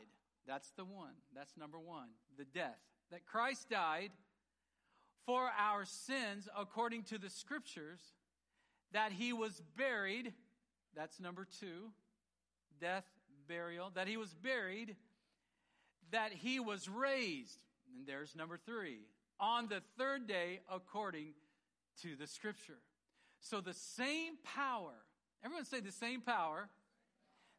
That's 0.46 0.70
the 0.76 0.84
one. 0.84 1.14
That's 1.34 1.56
number 1.56 1.78
one. 1.78 2.08
The 2.36 2.44
death. 2.44 2.78
That 3.10 3.26
Christ 3.26 3.70
died 3.70 4.10
for 5.24 5.50
our 5.58 5.84
sins 5.84 6.48
according 6.56 7.02
to 7.04 7.18
the 7.18 7.28
scriptures, 7.28 8.00
that 8.92 9.12
he 9.12 9.32
was 9.32 9.62
buried. 9.76 10.32
That's 10.96 11.20
number 11.20 11.46
two. 11.60 11.90
Death, 12.80 13.04
burial. 13.46 13.90
That 13.94 14.08
he 14.08 14.16
was 14.16 14.34
buried. 14.34 14.96
That 16.12 16.32
he 16.32 16.60
was 16.60 16.88
raised. 16.88 17.58
And 17.96 18.06
there's 18.06 18.34
number 18.34 18.58
three. 18.64 19.00
On 19.40 19.68
the 19.68 19.82
third 19.96 20.26
day 20.26 20.60
according 20.70 21.34
to 22.02 22.16
the 22.16 22.26
scripture. 22.26 22.78
So 23.40 23.60
the 23.60 23.74
same 23.74 24.34
power, 24.42 24.94
everyone 25.44 25.64
say 25.64 25.80
the 25.80 25.92
same 25.92 26.20
power 26.20 26.68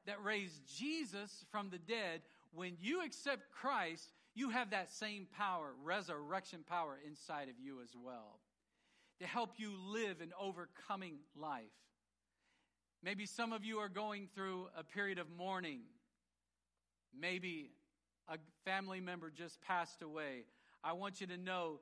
that 0.05 0.23
raised 0.23 0.61
Jesus 0.77 1.45
from 1.51 1.69
the 1.69 1.77
dead, 1.77 2.21
when 2.53 2.75
you 2.81 3.03
accept 3.03 3.51
Christ, 3.51 4.11
you 4.33 4.49
have 4.49 4.71
that 4.71 4.91
same 4.91 5.27
power, 5.37 5.73
resurrection 5.83 6.63
power 6.67 6.97
inside 7.05 7.49
of 7.49 7.55
you 7.59 7.81
as 7.81 7.89
well 7.95 8.39
to 9.19 9.27
help 9.27 9.51
you 9.57 9.73
live 9.91 10.21
an 10.21 10.31
overcoming 10.39 11.17
life. 11.35 11.63
Maybe 13.03 13.25
some 13.25 13.53
of 13.53 13.63
you 13.63 13.79
are 13.79 13.89
going 13.89 14.27
through 14.33 14.67
a 14.77 14.83
period 14.83 15.19
of 15.19 15.27
mourning. 15.29 15.81
Maybe 17.17 17.71
a 18.29 18.37
family 18.63 19.01
member 19.01 19.29
just 19.29 19.61
passed 19.61 20.01
away. 20.01 20.43
I 20.83 20.93
want 20.93 21.19
you 21.19 21.27
to 21.27 21.37
know 21.37 21.79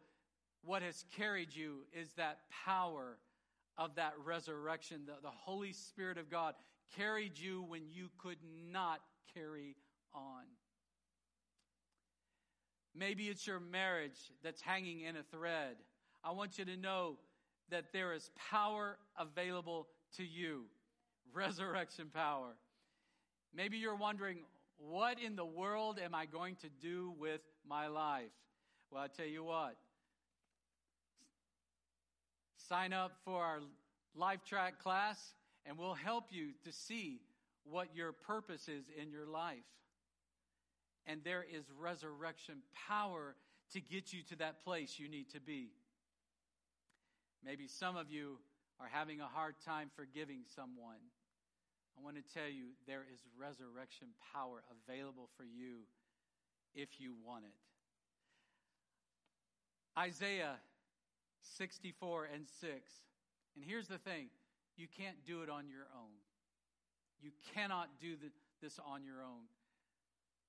what 0.63 0.81
has 0.81 1.05
carried 1.15 1.55
you 1.55 1.85
is 1.93 2.13
that 2.13 2.39
power 2.65 3.17
of 3.77 3.95
that 3.95 4.13
resurrection. 4.23 5.01
The, 5.05 5.13
the 5.21 5.33
Holy 5.33 5.73
Spirit 5.73 6.17
of 6.17 6.29
God 6.29 6.55
carried 6.95 7.37
you 7.37 7.63
when 7.67 7.83
you 7.91 8.09
could 8.17 8.37
not 8.71 9.01
carry 9.33 9.75
on. 10.13 10.43
Maybe 12.95 13.25
it's 13.25 13.45
your 13.45 13.59
marriage 13.59 14.17
that's 14.43 14.61
hanging 14.61 15.01
in 15.01 15.15
a 15.15 15.23
thread. 15.23 15.75
I 16.23 16.31
want 16.31 16.57
you 16.57 16.65
to 16.65 16.77
know 16.77 17.17
that 17.69 17.93
there 17.93 18.13
is 18.13 18.31
power 18.49 18.97
available 19.19 19.87
to 20.15 20.23
you 20.23 20.63
resurrection 21.33 22.07
power. 22.13 22.55
Maybe 23.53 23.77
you're 23.77 23.95
wondering, 23.95 24.39
what 24.77 25.19
in 25.19 25.35
the 25.35 25.45
world 25.45 25.99
am 26.03 26.13
I 26.13 26.25
going 26.25 26.55
to 26.57 26.69
do 26.81 27.13
with 27.19 27.41
my 27.67 27.87
life? 27.87 28.31
Well, 28.91 29.03
I 29.03 29.07
tell 29.07 29.25
you 29.25 29.43
what. 29.43 29.75
Sign 32.69 32.93
up 32.93 33.13
for 33.25 33.43
our 33.43 33.59
life 34.15 34.43
track 34.45 34.81
class, 34.81 35.17
and 35.65 35.77
we'll 35.77 35.93
help 35.93 36.25
you 36.31 36.49
to 36.63 36.71
see 36.71 37.21
what 37.63 37.95
your 37.95 38.11
purpose 38.11 38.67
is 38.67 38.85
in 39.01 39.11
your 39.11 39.25
life. 39.25 39.57
And 41.05 41.21
there 41.23 41.45
is 41.49 41.65
resurrection 41.79 42.55
power 42.87 43.35
to 43.73 43.81
get 43.81 44.13
you 44.13 44.21
to 44.29 44.35
that 44.37 44.63
place 44.63 44.95
you 44.97 45.09
need 45.09 45.29
to 45.31 45.39
be. 45.39 45.69
Maybe 47.43 47.67
some 47.67 47.95
of 47.95 48.09
you 48.09 48.39
are 48.79 48.89
having 48.91 49.21
a 49.21 49.27
hard 49.27 49.55
time 49.65 49.89
forgiving 49.95 50.41
someone. 50.55 50.99
I 51.97 52.03
want 52.03 52.15
to 52.15 52.33
tell 52.33 52.47
you 52.47 52.65
there 52.85 53.03
is 53.11 53.19
resurrection 53.39 54.09
power 54.33 54.63
available 54.87 55.29
for 55.35 55.43
you 55.43 55.87
if 56.75 56.99
you 56.99 57.13
want 57.25 57.45
it. 57.45 57.55
Isaiah 59.97 60.57
64 61.57 62.29
and 62.33 62.45
6. 62.61 62.71
And 63.55 63.65
here's 63.65 63.87
the 63.87 63.97
thing 63.97 64.27
you 64.77 64.87
can't 64.95 65.17
do 65.25 65.41
it 65.41 65.49
on 65.49 65.67
your 65.67 65.87
own. 65.95 66.13
You 67.19 67.31
cannot 67.55 67.89
do 67.99 68.15
the, 68.15 68.29
this 68.61 68.79
on 68.85 69.03
your 69.03 69.23
own. 69.23 69.45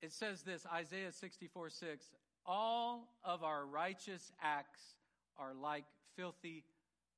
It 0.02 0.12
says 0.12 0.42
this 0.42 0.66
Isaiah 0.72 1.12
64 1.12 1.70
6 1.70 2.10
All 2.44 3.08
of 3.24 3.42
our 3.42 3.64
righteous 3.64 4.32
acts 4.42 4.82
are 5.38 5.54
like 5.54 5.84
filthy 6.14 6.64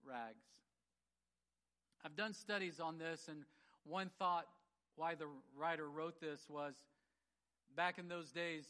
rags. 0.06 0.44
I've 2.04 2.16
done 2.16 2.32
studies 2.32 2.80
on 2.80 2.96
this, 2.96 3.28
and 3.28 3.44
one 3.84 4.10
thought 4.18 4.46
why 4.96 5.14
the 5.14 5.26
writer 5.56 5.88
wrote 5.88 6.20
this 6.20 6.40
was 6.48 6.74
back 7.76 7.98
in 7.98 8.08
those 8.08 8.30
days, 8.30 8.64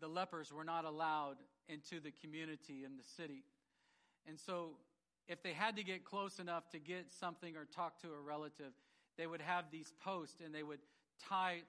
the 0.00 0.08
lepers 0.08 0.52
were 0.52 0.64
not 0.64 0.84
allowed 0.84 1.36
into 1.68 2.00
the 2.00 2.12
community 2.22 2.84
in 2.84 2.96
the 2.96 3.04
city. 3.16 3.42
And 4.28 4.38
so, 4.38 4.70
if 5.28 5.42
they 5.42 5.52
had 5.52 5.76
to 5.76 5.82
get 5.82 6.04
close 6.04 6.38
enough 6.38 6.70
to 6.70 6.78
get 6.78 7.10
something 7.10 7.56
or 7.56 7.64
talk 7.64 8.00
to 8.02 8.08
a 8.08 8.20
relative, 8.20 8.72
they 9.18 9.26
would 9.26 9.40
have 9.40 9.64
these 9.72 9.92
posts 10.04 10.40
and 10.44 10.54
they 10.54 10.62
would 10.62 10.78
tie 11.28 11.62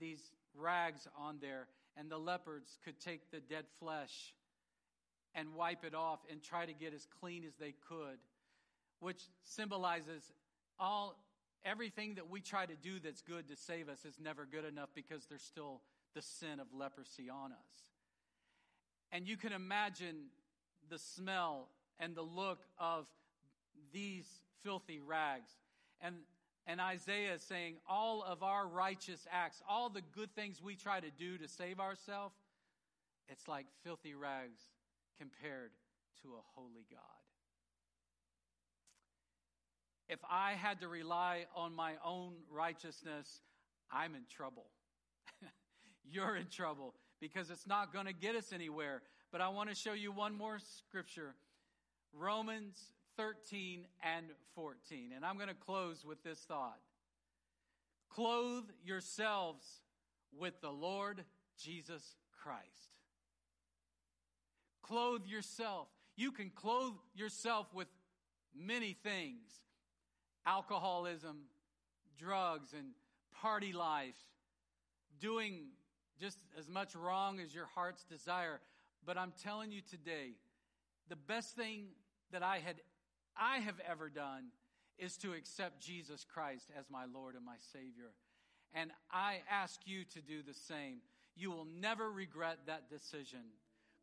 these 0.00 0.20
rags 0.58 1.06
on 1.18 1.38
there, 1.40 1.68
and 1.96 2.10
the 2.10 2.18
lepers 2.18 2.78
could 2.84 2.98
take 3.00 3.30
the 3.30 3.40
dead 3.40 3.64
flesh 3.78 4.34
and 5.34 5.54
wipe 5.54 5.84
it 5.84 5.94
off 5.94 6.20
and 6.30 6.42
try 6.42 6.66
to 6.66 6.72
get 6.72 6.94
as 6.94 7.06
clean 7.20 7.44
as 7.44 7.54
they 7.56 7.74
could, 7.88 8.18
which 9.00 9.22
symbolizes 9.44 10.32
all 10.78 11.16
everything 11.64 12.14
that 12.14 12.30
we 12.30 12.40
try 12.40 12.66
to 12.66 12.76
do 12.76 12.98
that's 12.98 13.22
good 13.22 13.48
to 13.48 13.56
save 13.56 13.88
us 13.88 14.04
is 14.04 14.18
never 14.20 14.46
good 14.46 14.64
enough 14.64 14.90
because 14.94 15.26
there's 15.26 15.42
still 15.42 15.80
the 16.14 16.22
sin 16.22 16.60
of 16.60 16.66
leprosy 16.74 17.28
on 17.28 17.52
us. 17.52 17.76
And 19.12 19.26
you 19.28 19.36
can 19.36 19.52
imagine 19.52 20.26
the 20.88 20.98
smell 20.98 21.68
and 21.98 22.14
the 22.14 22.22
look 22.22 22.58
of 22.78 23.06
these 23.92 24.26
filthy 24.62 25.00
rags. 25.00 25.50
And, 26.00 26.16
and 26.66 26.80
Isaiah 26.80 27.34
is 27.34 27.42
saying, 27.42 27.76
all 27.88 28.22
of 28.22 28.42
our 28.42 28.66
righteous 28.66 29.26
acts, 29.30 29.62
all 29.68 29.88
the 29.88 30.02
good 30.14 30.34
things 30.34 30.62
we 30.62 30.74
try 30.74 31.00
to 31.00 31.10
do 31.10 31.38
to 31.38 31.48
save 31.48 31.80
ourselves, 31.80 32.34
it's 33.28 33.48
like 33.48 33.66
filthy 33.84 34.14
rags 34.14 34.60
compared 35.18 35.70
to 36.22 36.28
a 36.28 36.42
holy 36.54 36.86
God. 36.90 37.15
If 40.08 40.20
I 40.30 40.52
had 40.52 40.80
to 40.80 40.88
rely 40.88 41.46
on 41.54 41.74
my 41.74 41.94
own 42.04 42.34
righteousness, 42.50 43.40
I'm 43.90 44.14
in 44.14 44.22
trouble. 44.30 44.66
You're 46.04 46.36
in 46.36 46.46
trouble 46.46 46.94
because 47.20 47.50
it's 47.50 47.66
not 47.66 47.92
going 47.92 48.06
to 48.06 48.12
get 48.12 48.36
us 48.36 48.52
anywhere. 48.52 49.02
But 49.32 49.40
I 49.40 49.48
want 49.48 49.68
to 49.68 49.74
show 49.74 49.92
you 49.92 50.12
one 50.12 50.36
more 50.36 50.58
scripture 50.58 51.34
Romans 52.12 52.78
13 53.16 53.84
and 54.02 54.26
14. 54.54 55.10
And 55.14 55.24
I'm 55.24 55.36
going 55.36 55.48
to 55.48 55.54
close 55.54 56.04
with 56.04 56.22
this 56.22 56.38
thought 56.40 56.78
Clothe 58.08 58.70
yourselves 58.84 59.64
with 60.38 60.60
the 60.60 60.70
Lord 60.70 61.24
Jesus 61.60 62.16
Christ. 62.42 62.62
Clothe 64.82 65.26
yourself. 65.26 65.88
You 66.16 66.30
can 66.30 66.50
clothe 66.50 66.94
yourself 67.14 67.66
with 67.74 67.88
many 68.54 68.96
things 69.02 69.50
alcoholism, 70.46 71.36
drugs, 72.18 72.72
and 72.72 72.88
party 73.40 73.72
life, 73.72 74.14
doing 75.20 75.66
just 76.20 76.38
as 76.58 76.68
much 76.68 76.94
wrong 76.94 77.40
as 77.40 77.54
your 77.54 77.66
heart's 77.74 78.04
desire. 78.04 78.60
But 79.04 79.18
I'm 79.18 79.32
telling 79.42 79.72
you 79.72 79.80
today, 79.88 80.30
the 81.08 81.16
best 81.16 81.56
thing 81.56 81.88
that 82.32 82.42
I 82.42 82.58
had 82.58 82.76
I 83.38 83.58
have 83.58 83.80
ever 83.86 84.08
done 84.08 84.46
is 84.98 85.16
to 85.18 85.34
accept 85.34 85.80
Jesus 85.80 86.24
Christ 86.24 86.70
as 86.78 86.86
my 86.90 87.04
Lord 87.12 87.34
and 87.34 87.44
my 87.44 87.56
Savior. 87.72 88.12
And 88.72 88.90
I 89.12 89.40
ask 89.50 89.80
you 89.84 90.04
to 90.14 90.20
do 90.20 90.42
the 90.42 90.54
same. 90.54 90.98
You 91.36 91.50
will 91.50 91.66
never 91.80 92.10
regret 92.10 92.60
that 92.66 92.88
decision. 92.88 93.40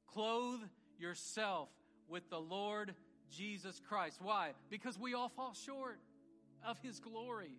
Clothe 0.05 0.61
yourself 0.99 1.69
with 2.07 2.29
the 2.29 2.39
Lord 2.39 2.93
Jesus 3.31 3.81
Christ. 3.87 4.19
Why? 4.21 4.51
Because 4.69 4.99
we 4.99 5.15
all 5.15 5.29
fall 5.29 5.53
short 5.53 5.99
of 6.65 6.77
His 6.81 6.99
glory. 6.99 7.57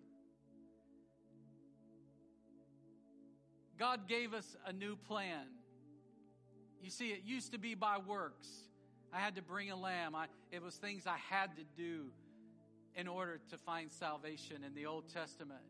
God 3.77 4.07
gave 4.07 4.33
us 4.33 4.55
a 4.65 4.73
new 4.73 4.95
plan. 4.95 5.45
You 6.81 6.89
see, 6.89 7.09
it 7.09 7.21
used 7.25 7.51
to 7.51 7.57
be 7.57 7.75
by 7.75 7.97
works. 7.97 8.47
I 9.11 9.19
had 9.19 9.35
to 9.35 9.41
bring 9.41 9.71
a 9.71 9.75
lamb. 9.75 10.15
I, 10.15 10.27
it 10.51 10.61
was 10.61 10.75
things 10.75 11.07
I 11.07 11.17
had 11.29 11.55
to 11.57 11.63
do 11.75 12.11
in 12.95 13.07
order 13.07 13.39
to 13.49 13.57
find 13.57 13.91
salvation 13.91 14.63
in 14.63 14.73
the 14.73 14.85
Old 14.85 15.11
Testament. 15.13 15.61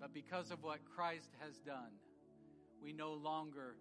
But 0.00 0.14
because 0.14 0.50
of 0.50 0.62
what 0.62 0.78
Christ 0.94 1.30
has 1.40 1.58
done, 1.58 1.92
we 2.82 2.92
no 2.92 3.12
longer 3.12 3.76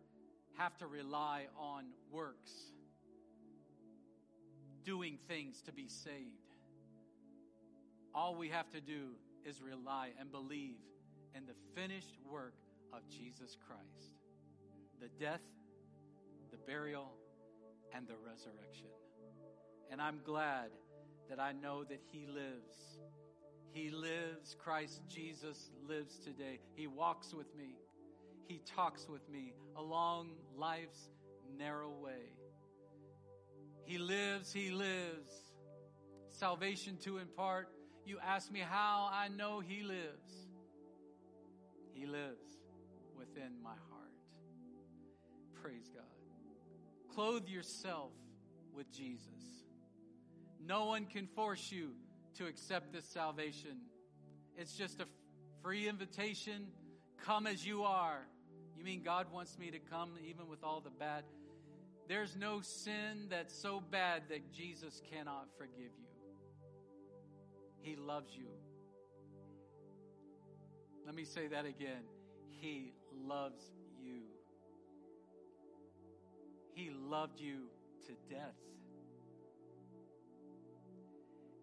have 0.58 0.77
to 0.77 0.88
rely 0.88 1.47
on 1.58 1.86
works, 2.12 2.51
doing 4.84 5.17
things 5.27 5.62
to 5.63 5.71
be 5.71 5.88
saved. 5.88 6.55
All 8.15 8.34
we 8.34 8.47
have 8.47 8.71
to 8.71 8.80
do 8.80 9.10
is 9.45 9.62
rely 9.62 10.12
and 10.17 10.32
believe 10.32 10.78
in 11.36 11.45
the 11.45 11.54
finished 11.80 12.15
work 12.32 12.54
of 12.93 13.01
Jesus 13.10 13.58
Christ 13.67 14.13
the 15.01 15.10
death, 15.19 15.41
the 16.49 16.58
burial, 16.58 17.12
and 17.93 18.08
the 18.08 18.15
resurrection. 18.25 18.88
And 19.91 20.01
I'm 20.01 20.21
glad 20.23 20.69
that 21.30 21.38
I 21.38 21.51
know 21.51 21.84
that 21.84 21.99
He 22.12 22.25
lives. 22.25 22.97
He 23.71 23.89
lives. 23.89 24.56
Christ 24.58 25.01
Jesus 25.10 25.69
lives 25.86 26.17
today. 26.17 26.60
He 26.75 26.88
walks 26.88 27.34
with 27.34 27.54
me. 27.58 27.75
He 28.47 28.62
talks 28.65 29.10
with 29.10 29.28
me 29.30 29.54
along 29.75 30.30
life's 30.56 31.10
narrow 31.58 31.89
way. 31.89 32.32
He 33.84 33.97
lives. 33.97 34.54
He 34.54 34.69
lives. 34.69 35.34
Salvation 36.30 36.97
to 37.04 37.17
impart 37.17 37.67
you 38.06 38.18
ask 38.26 38.52
me 38.52 38.60
how 38.60 39.10
I 39.12 39.28
know 39.30 39.60
He 39.60 39.84
lives. 39.84 40.48
He 41.94 42.06
lives 42.06 42.58
within 43.18 43.62
my 43.63 43.70
heart. 43.70 44.06
Praise 45.62 45.89
God. 45.94 46.04
Clothe 47.13 47.48
yourself 47.48 48.12
with 48.76 48.91
Jesus. 48.91 49.63
No 50.63 50.86
one 50.86 51.06
can 51.06 51.28
force 51.28 51.72
you 51.72 51.91
to 52.38 52.48
accept 52.48 52.91
this 52.91 53.06
salvation. 53.06 53.78
It's 54.58 54.74
just 54.74 55.00
a 55.00 55.06
free 55.62 55.88
invitation. 55.88 56.68
Come 57.24 57.48
as 57.48 57.65
you 57.65 57.84
are. 57.84 58.28
You 58.78 58.84
mean 58.84 59.02
God 59.04 59.32
wants 59.32 59.58
me 59.58 59.72
to 59.72 59.80
come 59.80 60.12
even 60.28 60.48
with 60.48 60.63
all 60.63 60.82
the 60.82 60.89
bad? 60.89 61.24
There's 62.08 62.36
no 62.36 62.62
sin 62.62 63.28
that's 63.30 63.58
so 63.58 63.82
bad 63.91 64.24
that 64.30 64.52
Jesus 64.52 65.02
cannot 65.12 65.48
forgive 65.58 65.91
you. 65.98 66.05
He 67.86 67.95
loves 67.95 68.36
you. 68.36 68.48
Let 71.06 71.13
me 71.13 71.24
say 71.24 71.45
that 71.50 71.67
again. 71.67 72.02
He 72.50 72.95
loves 73.13 73.62
you. 74.02 74.21
He 76.74 76.89
loved 76.89 77.39
you 77.39 77.67
to 78.08 78.13
death. 78.28 78.56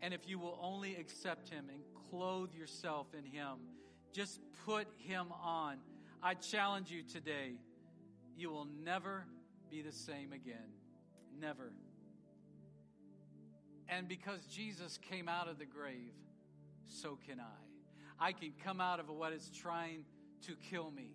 And 0.01 0.15
if 0.15 0.29
you 0.29 0.39
will 0.39 0.57
only 0.63 0.95
accept 0.95 1.49
Him 1.49 1.67
and 1.69 1.83
clothe 2.09 2.55
yourself 2.55 3.09
in 3.19 3.25
Him, 3.25 3.59
just 4.13 4.39
put 4.65 4.87
Him 4.99 5.27
on. 5.43 5.79
I 6.23 6.35
challenge 6.35 6.89
you 6.89 7.03
today, 7.03 7.55
you 8.37 8.49
will 8.49 8.69
never 8.85 9.27
be 9.69 9.83
the 9.83 9.91
same 9.91 10.33
again. 10.33 10.71
Never. 11.37 11.73
And 13.97 14.09
because 14.09 14.47
Jesus 14.47 14.99
came 15.11 15.29
out 15.29 15.49
of 15.49 15.59
the 15.59 15.67
grave, 15.67 16.15
so 16.87 17.19
can 17.27 17.39
I. 17.41 18.29
I 18.29 18.33
can 18.33 18.53
come 18.65 18.81
out 18.81 19.01
of 19.01 19.11
what 19.11 19.35
is 19.35 19.51
trying 19.51 20.05
to 20.47 20.55
kill 20.71 20.91
me, 20.91 21.11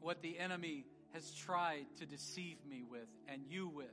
what 0.00 0.22
the 0.22 0.38
enemy 0.38 0.86
has 1.12 1.34
tried 1.34 1.84
to 1.98 2.06
deceive 2.06 2.56
me 2.66 2.84
with 2.88 3.08
and 3.28 3.42
you 3.46 3.68
with. 3.68 3.86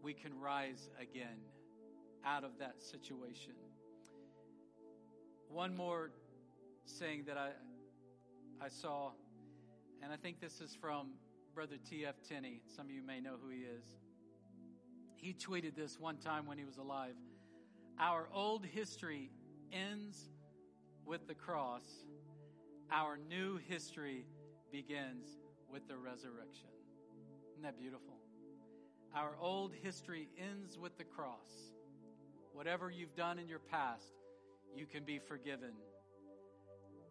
We 0.00 0.14
can 0.14 0.38
rise 0.38 0.90
again 1.00 1.38
out 2.24 2.44
of 2.44 2.58
that 2.60 2.80
situation. 2.80 3.54
One 5.48 5.74
more 5.74 6.12
saying 6.84 7.24
that 7.26 7.36
I, 7.36 7.50
I 8.64 8.68
saw, 8.68 9.10
and 10.02 10.12
I 10.12 10.16
think 10.16 10.40
this 10.40 10.60
is 10.60 10.76
from 10.80 11.14
Brother 11.52 11.76
T.F. 11.90 12.14
Tenney. 12.28 12.60
Some 12.76 12.86
of 12.86 12.92
you 12.92 13.02
may 13.02 13.20
know 13.20 13.34
who 13.42 13.48
he 13.48 13.62
is. 13.62 13.84
He 15.18 15.34
tweeted 15.34 15.74
this 15.74 15.98
one 15.98 16.16
time 16.16 16.46
when 16.46 16.58
he 16.58 16.64
was 16.64 16.78
alive 16.78 17.14
Our 17.98 18.28
old 18.32 18.64
history 18.64 19.30
ends 19.72 20.30
with 21.04 21.26
the 21.26 21.34
cross, 21.34 21.82
our 22.90 23.18
new 23.28 23.58
history 23.68 24.26
begins 24.70 25.26
with 25.70 25.88
the 25.88 25.96
resurrection. 25.96 26.68
Isn't 27.50 27.62
that 27.62 27.78
beautiful? 27.78 28.14
Our 29.14 29.36
old 29.40 29.72
history 29.82 30.28
ends 30.38 30.78
with 30.78 30.96
the 30.96 31.04
cross. 31.04 31.72
Whatever 32.52 32.90
you've 32.90 33.16
done 33.16 33.38
in 33.38 33.48
your 33.48 33.58
past, 33.58 34.12
you 34.76 34.86
can 34.86 35.04
be 35.04 35.18
forgiven. 35.18 35.72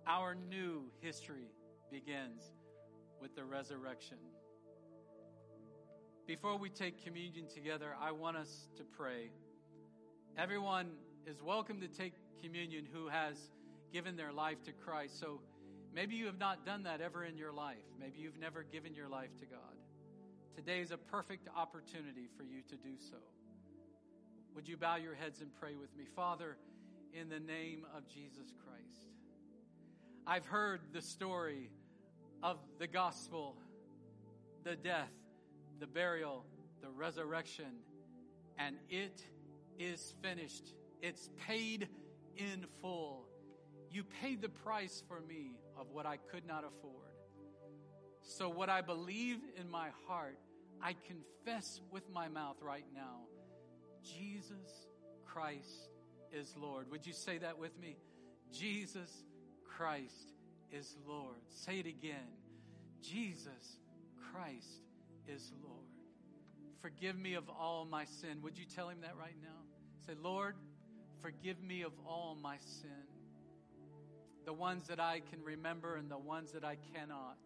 Our 0.08 0.36
new 0.36 0.84
history 1.02 1.52
begins 1.92 2.44
with 3.20 3.36
the 3.36 3.44
resurrection. 3.44 4.18
Before 6.28 6.58
we 6.58 6.70
take 6.70 7.06
communion 7.06 7.46
together, 7.48 7.96
I 8.02 8.12
want 8.12 8.36
us 8.36 8.68
to 8.76 8.84
pray. 8.84 9.30
Everyone 10.38 10.90
is 11.26 11.42
welcome 11.42 11.80
to 11.80 11.88
take 11.88 12.12
communion 12.44 12.86
who 12.92 13.08
has 13.08 13.38
given 13.94 14.18
their 14.18 14.34
life 14.34 14.62
to 14.66 14.74
Christ. 14.74 15.22
So 15.22 15.40
maybe 15.96 16.16
you 16.16 16.26
have 16.26 16.38
not 16.38 16.66
done 16.66 16.84
that 16.84 17.00
ever 17.00 17.24
in 17.24 17.38
your 17.38 17.54
life. 17.54 17.78
Maybe 17.98 18.20
you've 18.20 18.38
never 18.38 18.64
given 18.64 18.94
your 18.94 19.08
life 19.08 19.30
to 19.40 19.46
God. 19.46 19.78
Today 20.54 20.82
is 20.82 20.92
a 20.92 20.98
perfect 20.98 21.48
opportunity 21.56 22.28
for 22.36 22.44
you 22.44 22.62
to 22.68 22.76
do 22.76 22.98
so. 23.10 23.16
Would 24.54 24.68
you 24.68 24.76
bow 24.76 24.98
your 24.98 25.16
heads 25.16 25.40
and 25.40 25.50
pray 25.62 25.76
with 25.76 25.96
me? 25.96 26.04
Father, 26.14 26.58
in 27.14 27.30
the 27.30 27.40
name 27.40 27.86
of 27.96 28.06
Jesus 28.06 28.52
Christ, 28.66 29.14
I've 30.28 30.46
heard 30.46 30.82
the 30.92 31.02
story 31.02 31.70
of 32.44 32.58
the 32.80 32.88
gospel, 32.88 33.56
the 34.66 34.76
death, 34.76 35.14
the 35.80 35.88
burial, 35.88 36.46
the 36.82 36.90
resurrection, 36.90 37.82
and 38.58 38.76
it 38.90 39.24
is 39.80 40.14
finished. 40.22 40.74
It's 41.02 41.30
paid 41.48 41.88
in 42.36 42.66
full. 42.82 43.26
You 43.92 44.04
paid 44.22 44.42
the 44.42 44.50
price 44.50 45.04
for 45.08 45.22
me 45.22 45.52
of 45.80 45.88
what 45.92 46.06
I 46.06 46.18
could 46.18 46.46
not 46.46 46.64
afford. 46.64 46.94
So, 48.22 48.50
what 48.50 48.70
I 48.70 48.82
believe 48.82 49.38
in 49.60 49.70
my 49.70 49.90
heart, 50.08 50.38
I 50.82 50.96
confess 51.08 51.80
with 51.92 52.04
my 52.12 52.28
mouth 52.28 52.58
right 52.62 52.86
now 52.94 53.22
Jesus 54.04 54.88
Christ 55.26 55.90
is 56.32 56.54
Lord. 56.58 56.90
Would 56.92 57.06
you 57.06 57.14
say 57.14 57.38
that 57.40 57.58
with 57.58 57.78
me? 57.80 57.98
Jesus 58.52 59.24
Christ 59.66 60.34
is 60.72 60.96
Lord. 61.08 61.38
Say 61.50 61.80
it 61.80 61.86
again. 61.88 62.28
Jesus 63.02 63.80
Christ 64.32 64.87
is 65.28 65.52
Lord. 65.64 65.78
Forgive 66.82 67.18
me 67.18 67.34
of 67.34 67.50
all 67.50 67.86
my 67.86 68.06
sin. 68.06 68.42
Would 68.44 68.58
you 68.58 68.66
tell 68.66 68.90
him 68.90 69.02
that 69.02 69.16
right 69.18 69.36
now? 69.42 69.50
Say, 70.06 70.14
Lord, 70.22 70.56
forgive 71.22 71.62
me 71.62 71.82
of 71.82 71.92
all 72.08 72.38
my 72.42 72.58
sin. 72.82 72.90
The 74.46 74.54
ones 74.54 74.88
that 74.88 75.00
I 75.00 75.22
can 75.30 75.44
remember 75.44 75.96
and 75.96 76.10
the 76.10 76.18
ones 76.18 76.52
that 76.52 76.64
I 76.64 76.78
cannot. 76.94 77.38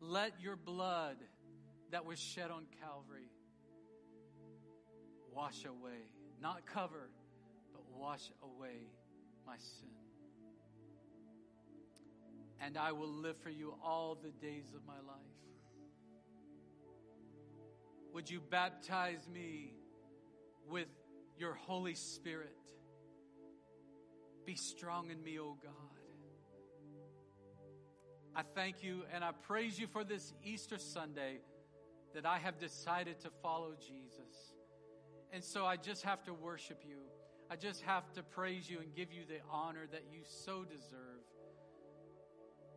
Let 0.00 0.40
your 0.40 0.56
blood 0.56 1.16
that 1.92 2.04
was 2.04 2.18
shed 2.18 2.50
on 2.50 2.64
Calvary 2.80 3.30
wash 5.32 5.64
away, 5.64 6.08
not 6.40 6.66
cover, 6.66 7.10
but 7.72 7.82
wash 7.96 8.30
away 8.42 8.88
my 9.46 9.56
sin. 9.56 9.88
And 12.60 12.76
I 12.76 12.92
will 12.92 13.08
live 13.08 13.36
for 13.38 13.50
you 13.50 13.74
all 13.84 14.16
the 14.20 14.30
days 14.44 14.72
of 14.74 14.84
my 14.86 14.94
life. 15.06 15.33
Would 18.14 18.30
you 18.30 18.40
baptize 18.48 19.28
me 19.28 19.74
with 20.70 20.86
your 21.36 21.54
Holy 21.54 21.94
Spirit? 21.94 22.56
Be 24.46 24.54
strong 24.54 25.10
in 25.10 25.20
me, 25.20 25.40
O 25.40 25.56
God. 25.60 25.72
I 28.36 28.42
thank 28.54 28.84
you 28.84 29.02
and 29.12 29.24
I 29.24 29.32
praise 29.32 29.80
you 29.80 29.88
for 29.88 30.04
this 30.04 30.32
Easter 30.44 30.78
Sunday 30.78 31.38
that 32.14 32.24
I 32.24 32.38
have 32.38 32.60
decided 32.60 33.18
to 33.22 33.30
follow 33.42 33.72
Jesus. 33.80 34.54
And 35.32 35.42
so 35.42 35.66
I 35.66 35.76
just 35.76 36.04
have 36.04 36.22
to 36.24 36.34
worship 36.34 36.82
you. 36.86 36.98
I 37.50 37.56
just 37.56 37.82
have 37.82 38.12
to 38.12 38.22
praise 38.22 38.70
you 38.70 38.78
and 38.78 38.94
give 38.94 39.12
you 39.12 39.22
the 39.26 39.40
honor 39.50 39.86
that 39.90 40.04
you 40.12 40.20
so 40.24 40.62
deserve. 40.62 41.24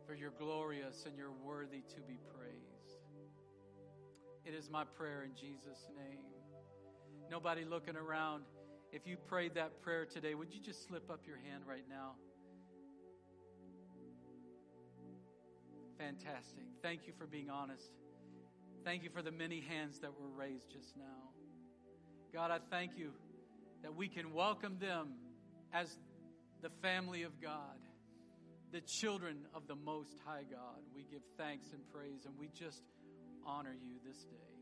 For 0.04 0.14
you're 0.14 0.32
glorious 0.36 1.04
and 1.06 1.16
you're 1.16 1.30
worthy 1.44 1.82
to 1.94 2.00
be 2.00 2.18
praised. 2.36 2.67
It 4.48 4.54
is 4.54 4.70
my 4.70 4.84
prayer 4.84 5.24
in 5.24 5.34
Jesus' 5.34 5.90
name. 5.94 6.24
Nobody 7.30 7.66
looking 7.66 7.96
around. 7.96 8.44
If 8.92 9.06
you 9.06 9.18
prayed 9.18 9.56
that 9.56 9.82
prayer 9.82 10.06
today, 10.06 10.34
would 10.34 10.54
you 10.54 10.60
just 10.60 10.88
slip 10.88 11.10
up 11.10 11.20
your 11.26 11.36
hand 11.36 11.64
right 11.68 11.84
now? 11.86 12.12
Fantastic. 15.98 16.64
Thank 16.80 17.06
you 17.06 17.12
for 17.18 17.26
being 17.26 17.50
honest. 17.50 17.90
Thank 18.84 19.02
you 19.02 19.10
for 19.10 19.20
the 19.20 19.30
many 19.30 19.60
hands 19.60 19.98
that 19.98 20.18
were 20.18 20.30
raised 20.34 20.70
just 20.72 20.96
now. 20.96 21.28
God, 22.32 22.50
I 22.50 22.58
thank 22.70 22.92
you 22.96 23.10
that 23.82 23.94
we 23.94 24.08
can 24.08 24.32
welcome 24.32 24.78
them 24.78 25.08
as 25.74 25.94
the 26.62 26.70
family 26.80 27.24
of 27.24 27.38
God, 27.42 27.76
the 28.72 28.80
children 28.80 29.40
of 29.54 29.68
the 29.68 29.76
Most 29.76 30.16
High 30.24 30.44
God. 30.50 30.80
We 30.94 31.02
give 31.02 31.20
thanks 31.36 31.66
and 31.74 31.82
praise 31.92 32.24
and 32.24 32.32
we 32.38 32.48
just 32.58 32.80
honor 33.48 33.72
you 33.72 33.96
this 34.04 34.24
day. 34.30 34.57